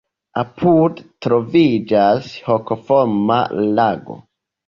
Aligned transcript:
Apude 0.43 1.03
troviĝas 1.25 2.31
hokoforma 2.47 3.37
lago. 3.81 4.19